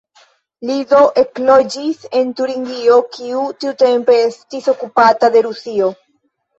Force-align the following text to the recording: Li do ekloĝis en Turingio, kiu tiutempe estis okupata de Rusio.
Li 0.69 0.77
do 0.93 1.01
ekloĝis 1.23 2.09
en 2.21 2.33
Turingio, 2.41 2.99
kiu 3.13 3.47
tiutempe 3.61 4.19
estis 4.27 4.75
okupata 4.77 5.35
de 5.39 5.49
Rusio. 5.53 5.97